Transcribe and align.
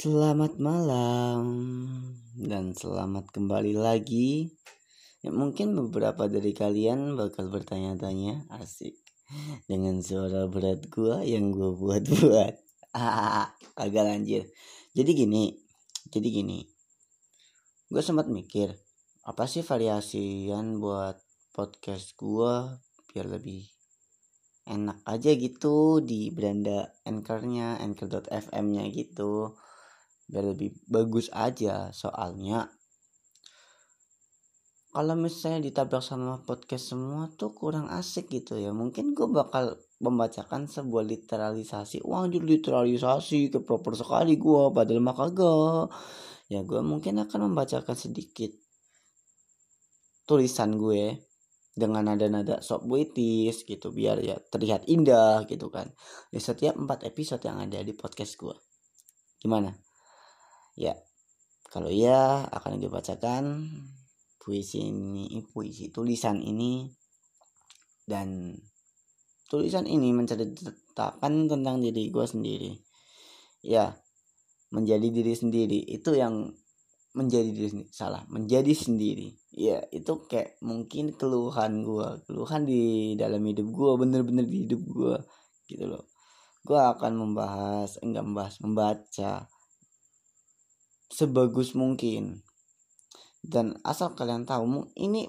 Selamat 0.00 0.56
malam 0.56 1.44
dan 2.32 2.72
selamat 2.72 3.36
kembali 3.36 3.76
lagi. 3.76 4.48
Ya, 5.20 5.28
mungkin 5.28 5.76
beberapa 5.76 6.24
dari 6.24 6.56
kalian 6.56 7.20
bakal 7.20 7.52
bertanya-tanya 7.52 8.48
asik 8.64 8.96
dengan 9.68 10.00
suara 10.00 10.48
berat 10.48 10.88
gua 10.88 11.20
yang 11.20 11.52
gua 11.52 11.76
buat-buat. 11.76 12.54
Agak 13.84 14.04
lanjut. 14.08 14.48
Jadi 14.96 15.10
gini, 15.12 15.52
jadi 16.08 16.28
gini. 16.32 16.64
Gue 17.92 18.00
sempat 18.00 18.32
mikir, 18.32 18.72
apa 19.28 19.44
sih 19.44 19.60
variasian 19.60 20.80
buat 20.80 21.20
podcast 21.52 22.16
gua 22.16 22.80
biar 23.12 23.28
lebih 23.28 23.68
enak 24.64 25.04
aja 25.04 25.36
gitu 25.36 26.00
di 26.00 26.32
beranda 26.32 26.88
anchornya 27.04 27.76
anchor.fm-nya 27.84 28.88
gitu 28.96 29.60
biar 30.30 30.54
lebih 30.54 30.70
bagus 30.86 31.26
aja 31.34 31.90
soalnya. 31.90 32.70
Kalau 34.90 35.14
misalnya 35.14 35.70
ditabrak 35.70 36.02
sama 36.02 36.42
podcast 36.42 36.94
semua 36.94 37.30
tuh 37.38 37.54
kurang 37.54 37.86
asik 37.90 38.26
gitu 38.26 38.58
ya. 38.58 38.74
Mungkin 38.74 39.14
gue 39.14 39.26
bakal 39.30 39.78
membacakan 40.02 40.66
sebuah 40.66 41.06
literalisasi. 41.06 42.02
Wah 42.02 42.26
literalisasi 42.26 43.54
ke 43.54 43.58
proper 43.62 43.94
sekali 43.94 44.34
gue 44.34 44.62
padahal 44.74 44.98
mah 44.98 45.14
kagak. 45.14 45.94
Ya 46.50 46.66
gue 46.66 46.82
mungkin 46.82 47.22
akan 47.22 47.54
membacakan 47.54 47.94
sedikit 47.94 48.50
tulisan 50.26 50.74
gue 50.74 51.22
dengan 51.70 52.10
nada-nada 52.10 52.58
sok 52.58 52.90
puitis 52.90 53.62
gitu 53.62 53.94
biar 53.94 54.18
ya 54.18 54.42
terlihat 54.42 54.90
indah 54.90 55.46
gitu 55.46 55.70
kan. 55.70 55.94
Di 56.34 56.42
setiap 56.42 56.74
empat 56.74 57.06
episode 57.06 57.46
yang 57.46 57.62
ada 57.62 57.78
di 57.78 57.94
podcast 57.94 58.34
gue 58.42 58.58
gimana 59.40 59.72
Ya, 60.76 60.94
kalau 61.70 61.90
ya 61.90 62.46
akan 62.50 62.82
dibacakan 62.82 63.66
puisi 64.42 64.90
ini, 64.90 65.42
puisi 65.50 65.90
tulisan 65.94 66.42
ini. 66.42 66.90
Dan 68.06 68.58
tulisan 69.46 69.86
ini 69.86 70.10
menceritakan 70.10 71.46
tentang 71.46 71.76
diri 71.78 72.10
gue 72.10 72.26
sendiri. 72.26 72.72
Ya, 73.62 73.94
menjadi 74.74 75.06
diri 75.10 75.34
sendiri. 75.34 75.78
Itu 75.86 76.18
yang 76.18 76.50
menjadi 77.10 77.50
diri 77.50 77.90
salah 77.90 78.22
menjadi 78.30 78.70
sendiri. 78.70 79.34
Ya 79.50 79.82
itu 79.90 80.30
kayak 80.30 80.62
mungkin 80.62 81.10
keluhan 81.18 81.82
gue 81.82 82.22
keluhan 82.30 82.62
di 82.62 83.14
dalam 83.18 83.42
hidup 83.42 83.66
gue 83.66 83.92
bener-bener 83.98 84.46
di 84.46 84.66
hidup 84.66 84.82
gue 84.86 85.16
gitu 85.66 85.90
loh. 85.90 86.06
Gue 86.62 86.78
akan 86.78 87.12
membahas 87.18 87.98
enggak 87.98 88.22
membahas 88.22 88.56
membaca 88.62 89.50
sebagus 91.10 91.74
mungkin. 91.74 92.46
Dan 93.42 93.76
asal 93.82 94.14
kalian 94.14 94.46
tahu 94.46 94.94
ini 94.94 95.26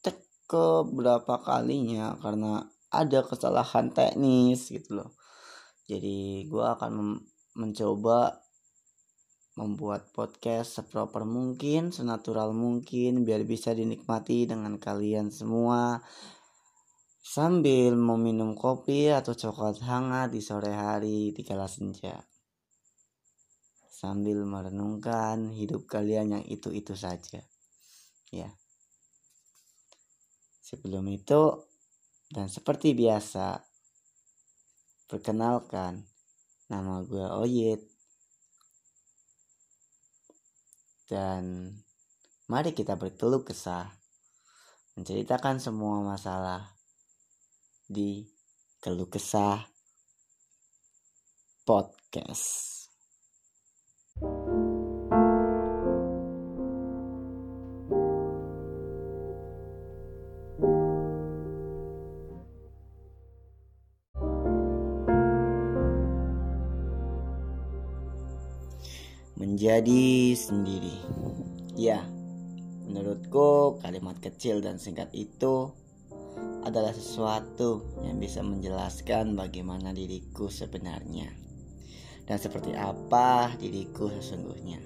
cek 0.00 0.46
ke 0.46 0.66
berapa 0.86 1.42
kalinya 1.42 2.14
karena 2.22 2.62
ada 2.88 3.20
kesalahan 3.26 3.90
teknis 3.92 4.70
gitu 4.70 5.02
loh. 5.02 5.10
Jadi 5.90 6.46
gue 6.46 6.64
akan 6.64 7.18
mencoba 7.58 8.46
membuat 9.58 10.14
podcast 10.14 10.78
seproper 10.78 11.26
mungkin 11.26 11.90
senatural 11.90 12.54
mungkin 12.54 13.26
biar 13.26 13.42
bisa 13.42 13.74
dinikmati 13.74 14.46
dengan 14.46 14.78
kalian 14.78 15.34
semua. 15.34 15.98
Sambil 17.18 17.92
meminum 17.92 18.54
kopi 18.56 19.12
atau 19.12 19.36
coklat 19.36 19.82
hangat 19.84 20.32
di 20.32 20.40
sore 20.40 20.72
hari 20.72 21.34
di 21.34 21.42
kala 21.44 21.68
senja 21.68 22.16
sambil 23.98 24.46
merenungkan 24.46 25.50
hidup 25.50 25.90
kalian 25.90 26.38
yang 26.38 26.44
itu-itu 26.46 26.94
saja. 26.94 27.42
Ya. 28.30 28.54
Sebelum 30.62 31.02
itu 31.10 31.66
dan 32.30 32.46
seperti 32.46 32.94
biasa 32.94 33.58
perkenalkan 35.10 36.06
nama 36.70 37.02
gue 37.02 37.26
Oyit 37.42 37.82
dan 41.10 41.74
mari 42.46 42.76
kita 42.76 42.94
berkeluh 42.94 43.42
kesah 43.42 43.90
menceritakan 44.94 45.58
semua 45.58 46.06
masalah 46.06 46.70
di 47.90 48.30
keluh 48.78 49.10
kesah 49.10 49.66
podcast. 51.66 52.77
Menjadi 69.38 70.34
sendiri. 70.34 70.98
Ya, 71.78 72.02
menurutku 72.90 73.78
kalimat 73.78 74.18
kecil 74.18 74.58
dan 74.58 74.82
singkat 74.82 75.14
itu 75.14 75.70
adalah 76.66 76.90
sesuatu 76.90 77.86
yang 78.02 78.18
bisa 78.18 78.42
menjelaskan 78.42 79.38
bagaimana 79.38 79.94
diriku 79.94 80.50
sebenarnya 80.50 81.47
dan 82.28 82.36
seperti 82.36 82.76
apa 82.76 83.56
diriku 83.56 84.12
sesungguhnya. 84.12 84.76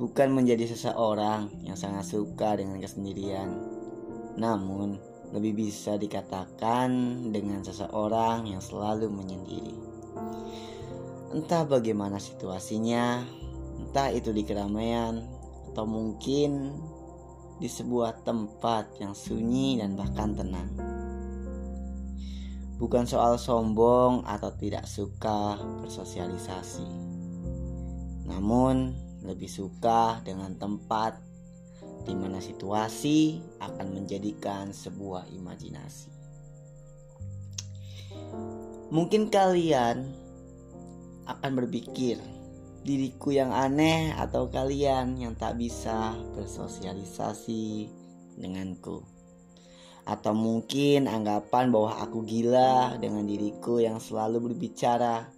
Bukan 0.00 0.32
menjadi 0.32 0.66
seseorang 0.72 1.52
yang 1.62 1.76
sangat 1.76 2.08
suka 2.08 2.56
dengan 2.56 2.80
kesendirian, 2.80 3.52
namun 4.40 4.96
lebih 5.30 5.68
bisa 5.68 6.00
dikatakan 6.00 6.88
dengan 7.30 7.60
seseorang 7.60 8.48
yang 8.48 8.64
selalu 8.64 9.12
menyendiri. 9.12 9.76
Entah 11.36 11.68
bagaimana 11.68 12.16
situasinya, 12.16 13.20
entah 13.78 14.08
itu 14.12 14.32
di 14.32 14.42
keramaian 14.44 15.24
atau 15.72 15.88
mungkin 15.88 16.76
di 17.56 17.68
sebuah 17.70 18.26
tempat 18.26 18.98
yang 19.00 19.16
sunyi 19.16 19.80
dan 19.80 19.96
bahkan 19.96 20.34
tenang. 20.34 20.91
Bukan 22.76 23.04
soal 23.08 23.40
sombong 23.40 24.24
atau 24.28 24.52
tidak 24.56 24.88
suka 24.88 25.60
bersosialisasi, 25.80 26.88
namun 28.26 28.96
lebih 29.22 29.46
suka 29.46 30.18
dengan 30.26 30.56
tempat 30.58 31.20
di 32.02 32.14
mana 32.18 32.42
situasi 32.42 33.38
akan 33.62 33.94
menjadikan 33.94 34.74
sebuah 34.74 35.30
imajinasi. 35.30 36.10
Mungkin 38.92 39.32
kalian 39.32 40.12
akan 41.24 41.50
berpikir 41.54 42.18
diriku 42.82 43.30
yang 43.30 43.54
aneh 43.54 44.10
atau 44.18 44.50
kalian 44.50 45.14
yang 45.16 45.38
tak 45.38 45.54
bisa 45.54 46.18
bersosialisasi 46.34 47.88
denganku. 48.36 49.06
Atau 50.02 50.34
mungkin 50.34 51.06
anggapan 51.06 51.70
bahwa 51.70 52.02
aku 52.02 52.26
gila 52.26 52.98
dengan 52.98 53.22
diriku 53.22 53.78
yang 53.78 54.02
selalu 54.02 54.50
berbicara 54.50 55.30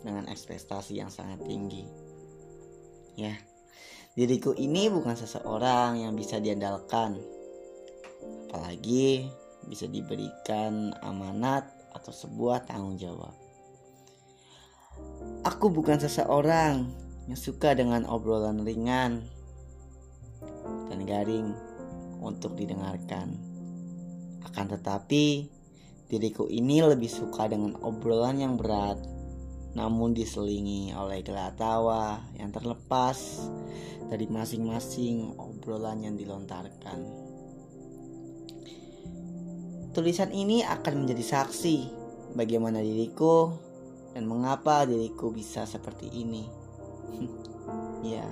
dengan 0.00 0.24
ekspektasi 0.32 0.96
yang 0.96 1.12
sangat 1.12 1.44
tinggi. 1.44 1.84
Ya, 3.18 3.36
diriku 4.16 4.56
ini 4.56 4.88
bukan 4.88 5.12
seseorang 5.12 6.00
yang 6.00 6.16
bisa 6.16 6.40
diandalkan. 6.40 7.20
Apalagi 8.48 9.28
bisa 9.68 9.84
diberikan 9.84 10.96
amanat 11.04 11.68
atau 11.92 12.12
sebuah 12.14 12.64
tanggung 12.64 12.96
jawab. 12.96 13.36
Aku 15.44 15.68
bukan 15.68 16.00
seseorang 16.00 16.88
yang 17.28 17.38
suka 17.38 17.76
dengan 17.76 18.08
obrolan 18.08 18.64
ringan 18.64 19.20
dan 20.88 21.00
garing 21.04 21.52
untuk 22.22 22.54
didengarkan. 22.58 23.34
Akan 24.46 24.66
tetapi, 24.70 25.48
diriku 26.08 26.48
ini 26.48 26.80
lebih 26.80 27.10
suka 27.10 27.46
dengan 27.50 27.76
obrolan 27.84 28.40
yang 28.40 28.54
berat, 28.56 28.96
namun 29.76 30.16
diselingi 30.16 30.90
oleh 30.96 31.20
gelak 31.20 31.60
tawa 31.60 32.24
yang 32.34 32.48
terlepas 32.48 33.44
dari 34.08 34.24
masing-masing 34.26 35.36
obrolan 35.36 36.02
yang 36.02 36.16
dilontarkan. 36.16 37.28
Tulisan 39.92 40.30
ini 40.32 40.62
akan 40.64 41.04
menjadi 41.04 41.24
saksi 41.24 41.76
bagaimana 42.38 42.80
diriku 42.80 43.50
dan 44.14 44.24
mengapa 44.24 44.88
diriku 44.88 45.28
bisa 45.34 45.68
seperti 45.68 46.08
ini. 46.08 46.46
ya, 48.14 48.24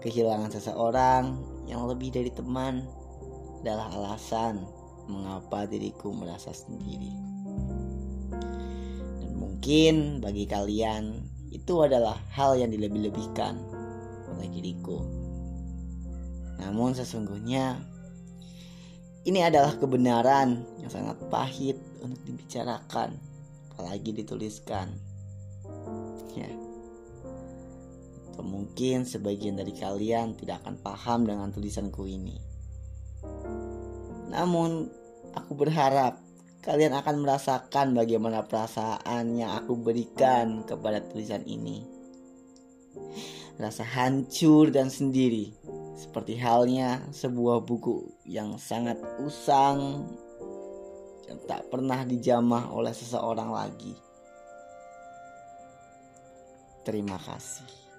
kehilangan 0.00 0.50
seseorang 0.50 1.24
yang 1.68 1.84
lebih 1.88 2.14
dari 2.14 2.30
teman 2.32 2.84
adalah 3.60 3.92
alasan 3.92 4.64
mengapa 5.10 5.68
diriku 5.68 6.14
merasa 6.14 6.54
sendiri. 6.54 7.12
Dan 9.20 9.32
Mungkin 9.36 10.24
bagi 10.24 10.48
kalian 10.48 11.20
itu 11.50 11.82
adalah 11.82 12.16
hal 12.32 12.56
yang 12.56 12.70
dilebih-lebihkan 12.72 13.58
oleh 14.30 14.48
diriku. 14.48 15.02
Namun 16.62 16.94
sesungguhnya 16.94 17.76
ini 19.28 19.44
adalah 19.44 19.76
kebenaran 19.76 20.64
yang 20.80 20.88
sangat 20.88 21.20
pahit 21.28 21.76
untuk 22.00 22.24
dibicarakan, 22.24 23.12
apalagi 23.74 24.16
dituliskan. 24.16 24.88
Ya. 26.32 26.69
Mungkin 28.42 29.08
sebagian 29.08 29.56
dari 29.60 29.72
kalian 29.76 30.36
tidak 30.36 30.64
akan 30.64 30.76
paham 30.80 31.28
dengan 31.28 31.48
tulisanku 31.52 32.04
ini. 32.08 32.36
Namun, 34.30 34.86
aku 35.34 35.52
berharap 35.58 36.22
kalian 36.60 36.92
akan 36.92 37.24
merasakan 37.24 37.96
bagaimana 37.96 38.44
perasaan 38.44 39.36
yang 39.36 39.56
aku 39.56 39.80
berikan 39.80 40.62
kepada 40.68 41.00
tulisan 41.00 41.42
ini. 41.48 41.82
Rasa 43.60 43.84
hancur 43.84 44.72
dan 44.72 44.88
sendiri, 44.88 45.52
seperti 45.96 46.40
halnya 46.40 47.04
sebuah 47.12 47.60
buku 47.64 48.24
yang 48.24 48.56
sangat 48.56 48.96
usang 49.20 50.08
yang 51.28 51.38
tak 51.44 51.68
pernah 51.68 52.02
dijamah 52.02 52.72
oleh 52.72 52.90
seseorang 52.90 53.52
lagi. 53.52 53.94
Terima 56.80 57.20
kasih. 57.20 57.89